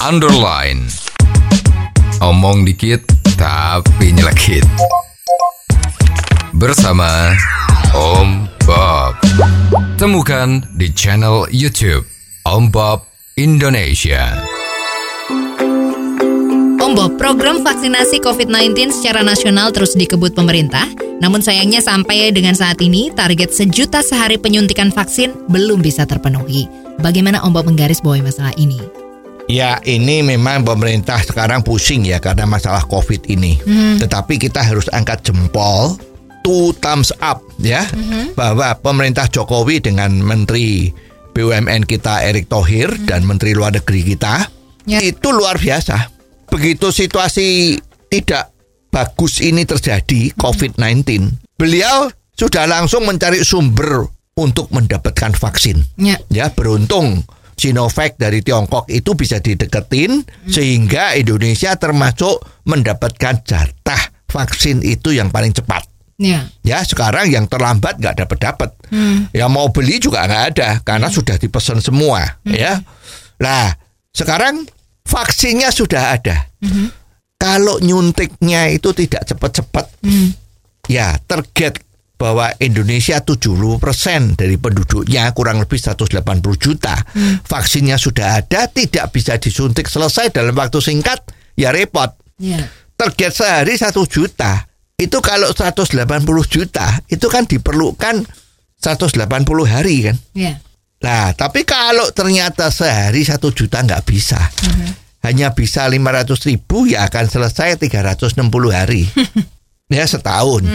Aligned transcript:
underline. 0.00 0.88
Omong 2.24 2.64
dikit 2.64 3.04
tapi 3.36 4.16
nyelekit. 4.16 4.64
Bersama 6.56 7.36
Om 7.92 8.48
Bob. 8.64 9.16
Temukan 10.00 10.64
di 10.76 10.88
channel 10.96 11.44
YouTube 11.52 12.08
Om 12.48 12.72
Bob 12.72 13.04
Indonesia. 13.36 14.40
Om 16.80 16.92
Bob, 16.96 17.20
program 17.20 17.60
vaksinasi 17.60 18.24
COVID-19 18.24 18.88
secara 18.96 19.20
nasional 19.20 19.68
terus 19.68 19.92
dikebut 19.92 20.32
pemerintah. 20.32 20.88
Namun 21.20 21.44
sayangnya 21.44 21.84
sampai 21.84 22.32
dengan 22.32 22.56
saat 22.56 22.80
ini 22.80 23.12
target 23.12 23.52
sejuta 23.52 24.00
sehari 24.00 24.40
penyuntikan 24.40 24.88
vaksin 24.88 25.36
belum 25.52 25.84
bisa 25.84 26.08
terpenuhi. 26.08 26.64
Bagaimana 27.04 27.44
Om 27.44 27.52
Bob 27.52 27.68
menggaris 27.68 28.00
bawahi 28.00 28.24
masalah 28.24 28.56
ini? 28.56 28.99
Ya 29.50 29.82
ini 29.82 30.22
memang 30.22 30.62
pemerintah 30.62 31.18
sekarang 31.26 31.66
pusing 31.66 32.06
ya 32.06 32.22
karena 32.22 32.46
masalah 32.46 32.86
COVID 32.86 33.26
ini. 33.26 33.58
Tetapi 33.98 34.38
kita 34.38 34.62
harus 34.62 34.86
angkat 34.94 35.26
jempol, 35.26 35.98
two 36.46 36.70
thumbs 36.78 37.10
up 37.18 37.42
ya, 37.58 37.82
bahwa 38.38 38.78
pemerintah 38.78 39.26
Jokowi 39.26 39.82
dengan 39.82 40.14
Menteri 40.22 40.94
BUMN 41.34 41.82
kita 41.82 42.22
Erick 42.22 42.46
Thohir 42.46 42.94
dan 43.10 43.26
Menteri 43.26 43.54
Luar 43.54 43.74
Negeri 43.74 44.06
kita 44.06 44.46
Ya. 44.88 44.98
itu 45.04 45.28
luar 45.30 45.60
biasa. 45.60 46.08
Begitu 46.48 46.90
situasi 46.90 47.78
tidak 48.10 48.50
bagus 48.90 49.38
ini 49.38 49.62
terjadi 49.62 50.34
COVID-19, 50.34 51.30
beliau 51.54 52.10
sudah 52.34 52.66
langsung 52.66 53.06
mencari 53.06 53.44
sumber 53.46 54.08
untuk 54.34 54.72
mendapatkan 54.72 55.30
vaksin. 55.36 55.84
Ya. 56.00 56.18
Ya 56.32 56.50
beruntung 56.50 57.22
Sinovac 57.60 58.16
dari 58.16 58.40
Tiongkok 58.40 58.88
itu 58.88 59.12
bisa 59.12 59.36
dideketin 59.36 60.24
sehingga 60.48 61.12
Indonesia 61.12 61.76
termasuk 61.76 62.40
mendapatkan 62.64 63.44
jatah 63.44 64.02
vaksin 64.32 64.80
itu 64.80 65.12
yang 65.12 65.28
paling 65.28 65.52
cepat. 65.52 65.84
Ya. 66.16 66.48
Ya 66.64 66.80
sekarang 66.80 67.28
yang 67.28 67.44
terlambat 67.44 68.00
nggak 68.00 68.24
dapat 68.24 68.38
dapat. 68.40 68.70
Yang 69.36 69.50
mau 69.52 69.68
beli 69.68 70.00
juga 70.00 70.24
nggak 70.24 70.44
ada 70.56 70.68
karena 70.80 71.12
sudah 71.12 71.36
dipesan 71.36 71.84
semua. 71.84 72.40
Ya. 72.48 72.80
Nah 73.36 73.76
sekarang 74.16 74.64
vaksinnya 75.04 75.68
sudah 75.68 76.16
ada. 76.16 76.48
Kalau 77.40 77.76
nyuntiknya 77.80 78.72
itu 78.72 78.92
tidak 78.92 79.24
cepat-cepat, 79.24 79.88
ya 80.88 81.16
target 81.24 81.80
bahwa 82.20 82.52
Indonesia 82.60 83.24
70% 83.24 84.36
dari 84.36 84.60
penduduknya 84.60 85.32
kurang 85.32 85.64
lebih 85.64 85.80
180 85.80 86.20
juta. 86.60 86.92
Vaksinnya 87.48 87.96
sudah 87.96 88.44
ada, 88.44 88.68
tidak 88.68 89.08
bisa 89.08 89.40
disuntik 89.40 89.88
selesai 89.88 90.28
dalam 90.28 90.52
waktu 90.52 90.84
singkat, 90.84 91.24
ya 91.56 91.72
repot. 91.72 92.12
Ya. 92.36 92.68
Target 92.92 93.32
sehari 93.32 93.80
1 93.80 93.96
juta. 94.04 94.68
Itu 95.00 95.24
kalau 95.24 95.48
180 95.56 95.96
juta, 96.44 97.00
itu 97.08 97.26
kan 97.32 97.48
diperlukan 97.48 98.20
180 98.76 99.64
hari 99.64 100.12
kan. 100.12 100.16
Ya. 100.36 100.60
Nah, 101.00 101.32
tapi 101.32 101.64
kalau 101.64 102.12
ternyata 102.12 102.68
sehari 102.68 103.24
1 103.24 103.40
juta 103.56 103.80
nggak 103.80 104.04
bisa. 104.04 104.36
Hanya 105.24 105.56
bisa 105.56 105.88
500 105.88 106.36
ribu 106.52 106.84
ya 106.84 107.08
akan 107.08 107.24
selesai 107.32 107.80
360 107.80 108.44
hari. 108.68 109.08
ya 109.96 110.04
setahun. 110.04 110.68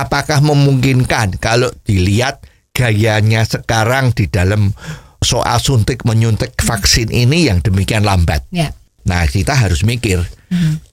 Apakah 0.00 0.40
memungkinkan 0.40 1.36
kalau 1.36 1.68
dilihat 1.84 2.40
gayanya 2.72 3.44
sekarang 3.44 4.16
di 4.16 4.24
dalam 4.32 4.72
soal 5.20 5.60
suntik 5.60 6.08
menyuntik 6.08 6.56
vaksin 6.56 7.12
ini 7.12 7.52
yang 7.52 7.60
demikian 7.60 8.08
lambat? 8.08 8.48
Ya. 8.48 8.72
Nah, 9.04 9.28
kita 9.28 9.52
harus 9.52 9.84
mikir. 9.84 10.24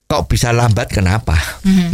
Kok 0.07 0.31
bisa 0.31 0.51
lambat 0.51 0.91
kenapa? 0.91 1.35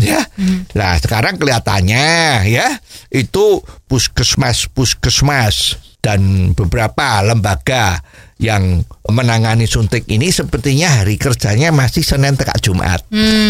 Ya. 0.02 0.26
Nah, 0.74 0.98
sekarang 0.98 1.38
kelihatannya 1.38 2.46
ya 2.50 2.68
itu 3.14 3.62
puskesmas 3.86 4.70
puskesmas 4.74 5.78
dan 6.04 6.52
beberapa 6.54 7.24
lembaga 7.24 8.04
yang 8.42 8.84
menangani 9.08 9.64
suntik 9.64 10.04
ini 10.12 10.28
sepertinya 10.28 11.00
hari 11.00 11.16
kerjanya 11.16 11.72
masih 11.72 12.04
Senin 12.04 12.36
tekak 12.36 12.60
Jumat. 12.60 13.00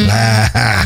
Nah, 0.06 0.46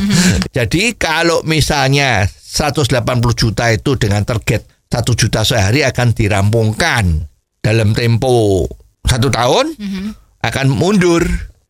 jadi 0.57 0.95
kalau 0.95 1.43
misalnya 1.43 2.23
180 2.47 2.95
juta 3.35 3.67
itu 3.69 3.99
dengan 3.99 4.23
target 4.23 4.63
1 4.87 5.03
juta 5.19 5.43
sehari 5.43 5.83
akan 5.83 6.15
dirampungkan 6.15 7.27
dalam 7.59 7.91
tempo 7.91 8.63
satu 9.03 9.27
tahun 9.27 9.75
akan 10.39 10.67
mundur 10.71 11.27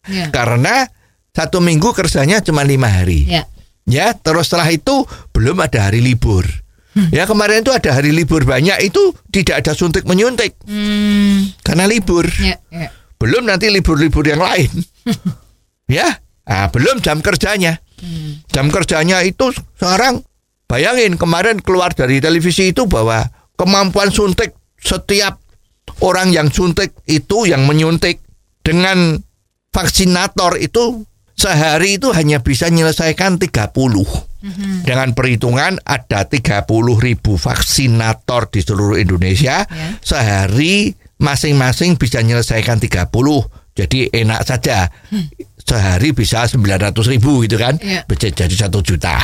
Ya. 0.07 0.31
karena 0.31 0.88
satu 1.35 1.59
minggu 1.59 1.91
kerjanya 1.91 2.39
cuma 2.39 2.63
lima 2.63 2.88
hari. 2.88 3.27
Ya. 3.27 3.43
Ya, 3.83 4.15
terus 4.15 4.47
setelah 4.47 4.71
itu 4.71 5.03
belum 5.35 5.59
ada 5.59 5.83
hari 5.91 5.99
libur. 5.99 6.47
Ya 7.11 7.27
kemarin 7.27 7.61
itu 7.61 7.69
ada 7.75 7.91
hari 7.91 8.09
libur 8.09 8.41
banyak 8.41 8.81
itu 8.81 9.11
tidak 9.29 9.61
ada 9.61 9.75
suntik 9.75 10.07
menyuntik 10.07 10.55
Hmm. 10.63 11.51
karena 11.59 11.85
libur. 11.85 12.23
Ya. 12.39 12.55
Ya. 12.71 12.89
Belum 13.19 13.44
nanti 13.44 13.67
libur-libur 13.67 14.23
yang 14.23 14.39
lain. 14.39 14.71
ya, 15.91 16.07
ah, 16.47 16.71
belum 16.71 17.03
jam 17.03 17.19
kerjanya. 17.19 17.83
Jam 18.47 18.71
kerjanya 18.71 19.25
itu 19.27 19.51
sekarang 19.75 20.23
bayangin 20.67 21.16
kemarin 21.16 21.63
keluar 21.63 21.95
dari 21.95 22.19
televisi 22.19 22.75
itu 22.75 22.85
bahwa 22.85 23.23
kemampuan 23.57 24.11
suntik 24.13 24.53
setiap 24.78 25.41
orang 26.03 26.29
yang 26.29 26.51
suntik 26.53 26.94
itu 27.09 27.47
yang 27.50 27.66
menyuntik 27.66 28.22
dengan 28.61 29.17
vaksinator 29.72 30.59
itu 30.59 31.07
sehari 31.38 32.01
itu 32.01 32.11
hanya 32.11 32.44
bisa 32.44 32.67
menyelesaikan 32.67 33.39
30. 33.39 34.27
Dengan 34.85 35.11
perhitungan 35.17 35.81
ada 35.83 36.25
30 36.25 36.66
ribu 36.97 37.35
vaksinator 37.38 38.50
di 38.50 38.59
seluruh 38.61 38.97
Indonesia. 38.97 39.66
Ya. 39.66 39.88
Sehari 40.01 40.94
masing-masing 41.22 41.97
bisa 41.97 42.22
menyelesaikan 42.22 42.81
30. 42.81 43.09
Jadi 43.77 44.09
enak 44.09 44.41
saja. 44.45 44.89
Sehari 45.61 46.13
bisa 46.13 46.50
900 46.50 47.13
ribu 47.13 47.45
gitu 47.45 47.61
kan. 47.61 47.77
Bisa 48.09 48.33
jadi 48.33 48.56
satu 48.56 48.81
juta. 48.81 49.22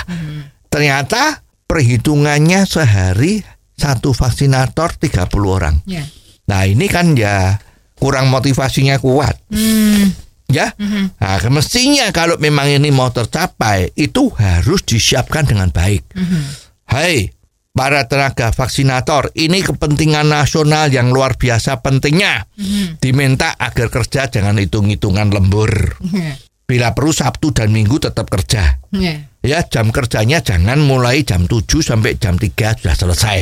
Ternyata 0.74 1.46
perhitungannya 1.70 2.66
sehari 2.66 3.46
satu 3.78 4.10
vaksinator 4.10 4.98
30 4.98 5.30
orang. 5.46 5.78
Ya. 5.86 6.02
Nah 6.50 6.66
ini 6.66 6.90
kan 6.90 7.14
ya 7.14 7.62
kurang 7.94 8.34
motivasinya 8.34 8.98
kuat 8.98 9.38
Hmm. 9.54 10.12
ya. 10.50 10.74
Nah, 11.22 11.40
mestinya 11.54 12.10
kalau 12.10 12.36
memang 12.42 12.68
ini 12.68 12.90
mau 12.90 13.14
tercapai 13.14 13.94
itu 13.96 14.34
harus 14.34 14.82
disiapkan 14.84 15.46
dengan 15.46 15.70
baik. 15.70 16.04
Hai 16.90 17.32
para 17.74 18.06
tenaga 18.06 18.54
vaksinator, 18.54 19.34
ini 19.34 19.66
kepentingan 19.66 20.30
nasional 20.30 20.94
yang 20.94 21.10
luar 21.10 21.38
biasa 21.40 21.82
pentingnya. 21.82 22.46
Diminta 23.02 23.56
agar 23.58 23.90
kerja 23.90 24.30
jangan 24.30 24.62
hitung-hitungan 24.62 25.30
lembur. 25.34 25.98
Ya. 26.14 26.38
Bila 26.64 26.96
perlu 26.96 27.12
Sabtu 27.12 27.52
dan 27.52 27.76
Minggu 27.76 28.00
tetap 28.00 28.32
kerja. 28.32 28.80
Ya. 28.96 29.28
Ya, 29.44 29.60
jam 29.68 29.92
kerjanya 29.92 30.40
jangan 30.40 30.80
mulai 30.80 31.28
jam 31.28 31.44
7 31.44 31.84
sampai 31.84 32.16
jam 32.16 32.40
3 32.40 32.80
sudah 32.80 32.96
selesai. 32.96 33.38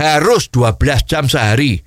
Harus 0.00 0.48
12 0.48 1.04
jam 1.04 1.28
sehari. 1.28 1.84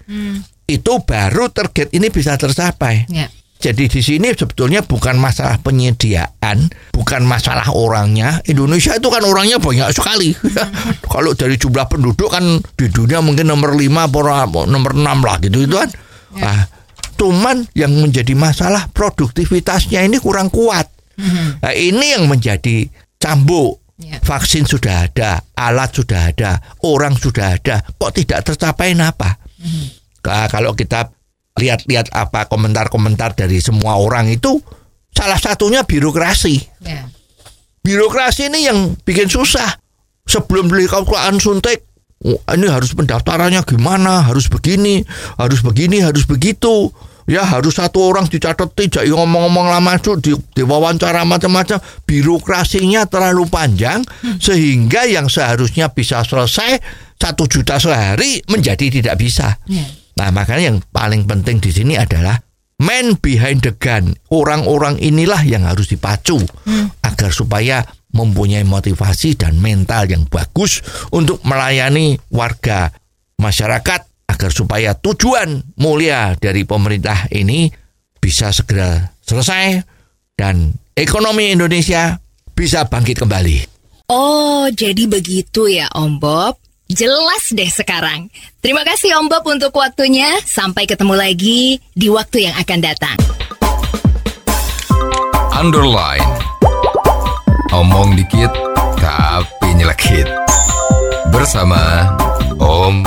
Itu 0.69 1.01
baru 1.01 1.49
target 1.49 1.89
ini 1.97 2.13
bisa 2.13 2.37
tercapai. 2.37 3.09
Ya. 3.09 3.25
Jadi 3.57 3.89
di 3.89 4.01
sini 4.05 4.29
sebetulnya 4.37 4.85
bukan 4.85 5.17
masalah 5.17 5.57
penyediaan, 5.57 6.69
bukan 6.93 7.25
masalah 7.25 7.73
orangnya. 7.73 8.37
Indonesia 8.45 8.93
itu 8.93 9.09
kan 9.09 9.25
orangnya 9.25 9.57
banyak 9.57 9.89
sekali. 9.97 10.37
Kalau 11.13 11.33
dari 11.33 11.57
jumlah 11.57 11.89
penduduk 11.89 12.29
kan 12.29 12.61
di 12.77 12.85
dunia 12.93 13.17
mungkin 13.25 13.49
nomor 13.49 13.73
5 13.73 13.81
atau 13.81 14.69
nomor 14.69 14.93
6 14.93 15.01
lah 15.01 15.35
gitu 15.41 15.65
itu 15.65 15.73
kan. 15.73 15.89
Ah, 16.37 16.69
cuman 17.17 17.65
yang 17.73 17.91
menjadi 17.97 18.37
masalah 18.37 18.87
produktivitasnya 18.93 20.05
ini 20.05 20.21
kurang 20.21 20.53
kuat. 20.53 20.87
Nah, 21.59 21.73
ini 21.73 22.13
yang 22.13 22.29
menjadi 22.29 22.85
cambuk. 23.17 23.81
Ya. 23.97 24.21
Vaksin 24.21 24.69
sudah 24.69 25.09
ada, 25.09 25.41
alat 25.57 25.89
sudah 25.89 26.29
ada, 26.29 26.61
orang 26.85 27.17
sudah 27.17 27.57
ada, 27.57 27.81
kok 27.81 28.13
tidak 28.13 28.45
tercapai 28.45 28.93
apa? 28.93 29.41
Nah, 30.21 30.45
kalau 30.53 30.77
kita 30.77 31.09
lihat-lihat 31.57 32.13
apa 32.13 32.45
komentar-komentar 32.45 33.33
dari 33.33 33.57
semua 33.57 33.97
orang 33.97 34.29
itu 34.29 34.61
salah 35.09 35.41
satunya 35.41 35.81
birokrasi. 35.81 36.61
Ya. 36.85 37.09
Birokrasi 37.81 38.53
ini 38.53 38.69
yang 38.69 38.93
bikin 39.01 39.33
susah. 39.33 39.81
Sebelum 40.27 40.69
beli 40.69 40.85
kalkulan 40.85 41.41
suntik, 41.41 41.86
ini 42.25 42.67
harus 42.67 42.97
pendaftarannya 42.97 43.61
gimana, 43.61 44.25
harus 44.25 44.49
begini, 44.49 45.05
harus 45.37 45.61
begini, 45.61 46.01
harus 46.01 46.25
begitu. 46.25 46.89
Ya 47.27 47.43
harus 47.43 47.75
satu 47.75 48.07
orang 48.07 48.31
dicatat 48.31 48.71
tidak 48.71 49.03
ngomong-ngomong 49.03 49.67
lama 49.67 49.99
itu 49.99 50.15
di, 50.15 50.31
diwawancara 50.31 51.27
macam-macam 51.27 51.75
birokrasinya 52.07 53.03
terlalu 53.03 53.43
panjang 53.51 53.99
sehingga 54.39 55.03
yang 55.03 55.27
seharusnya 55.27 55.91
bisa 55.91 56.23
selesai 56.23 56.79
satu 57.19 57.43
juta 57.51 57.83
sehari 57.83 58.39
menjadi 58.47 58.87
tidak 58.87 59.19
bisa. 59.19 59.59
Ya. 59.67 59.83
Nah 60.15 60.31
makanya 60.31 60.71
yang 60.71 60.79
paling 60.87 61.27
penting 61.27 61.59
di 61.59 61.67
sini 61.75 61.99
adalah 61.99 62.39
man 62.79 63.19
behind 63.19 63.59
the 63.59 63.75
gun. 63.75 64.15
Orang-orang 64.31 64.95
inilah 64.95 65.43
yang 65.43 65.67
harus 65.67 65.91
dipacu 65.91 66.39
agar 67.03 67.31
supaya 67.35 67.83
mempunyai 68.13 68.63
motivasi 68.63 69.35
dan 69.35 69.59
mental 69.59 70.07
yang 70.07 70.23
bagus 70.27 70.79
untuk 71.11 71.43
melayani 71.43 72.17
warga 72.31 72.89
masyarakat 73.37 74.01
agar 74.27 74.51
supaya 74.51 74.91
tujuan 74.97 75.63
mulia 75.79 76.35
dari 76.35 76.67
pemerintah 76.67 77.29
ini 77.31 77.71
bisa 78.17 78.51
segera 78.51 79.13
selesai 79.23 79.81
dan 80.35 80.75
ekonomi 80.93 81.53
Indonesia 81.53 82.17
bisa 82.57 82.85
bangkit 82.89 83.21
kembali. 83.21 83.57
Oh, 84.07 84.65
jadi 84.71 85.03
begitu 85.05 85.67
ya 85.67 85.91
Om 85.91 86.17
Bob. 86.17 86.55
Jelas 86.87 87.51
deh 87.51 87.67
sekarang. 87.67 88.31
Terima 88.63 88.87
kasih 88.87 89.19
Om 89.19 89.27
Bob 89.27 89.43
untuk 89.43 89.75
waktunya. 89.75 90.39
Sampai 90.47 90.87
ketemu 90.87 91.19
lagi 91.19 91.83
di 91.91 92.07
waktu 92.07 92.47
yang 92.47 92.55
akan 92.55 92.79
datang. 92.79 93.17
Underline. 95.51 96.36
Omong 97.77 98.17
dikit 98.17 98.49
tapi 98.97 99.69
nyelekit. 99.77 100.25
Bersama 101.29 102.09
Om 102.57 103.05